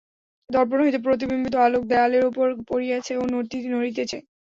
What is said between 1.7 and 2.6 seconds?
দেওয়ালের উপর